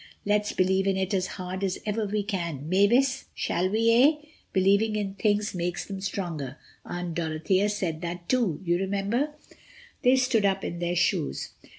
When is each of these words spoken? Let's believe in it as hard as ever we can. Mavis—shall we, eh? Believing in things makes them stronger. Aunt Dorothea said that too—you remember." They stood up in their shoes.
Let's 0.25 0.51
believe 0.51 0.87
in 0.87 0.97
it 0.97 1.13
as 1.13 1.27
hard 1.37 1.63
as 1.63 1.77
ever 1.85 2.07
we 2.07 2.23
can. 2.23 2.67
Mavis—shall 2.67 3.69
we, 3.69 3.91
eh? 3.91 4.25
Believing 4.51 4.95
in 4.95 5.13
things 5.13 5.53
makes 5.53 5.85
them 5.85 6.01
stronger. 6.01 6.57
Aunt 6.83 7.13
Dorothea 7.13 7.69
said 7.69 8.01
that 8.01 8.27
too—you 8.27 8.79
remember." 8.79 9.35
They 10.01 10.15
stood 10.15 10.43
up 10.43 10.63
in 10.63 10.79
their 10.79 10.95
shoes. 10.95 11.49